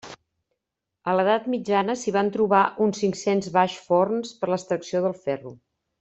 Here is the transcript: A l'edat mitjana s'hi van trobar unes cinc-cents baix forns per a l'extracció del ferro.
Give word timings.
A 1.11 1.13
l'edat 1.17 1.43
mitjana 1.55 1.95
s'hi 2.03 2.13
van 2.17 2.31
trobar 2.39 2.61
unes 2.87 3.01
cinc-cents 3.05 3.51
baix 3.61 3.75
forns 3.91 4.31
per 4.43 4.49
a 4.51 4.55
l'extracció 4.55 5.03
del 5.09 5.15
ferro. 5.27 5.53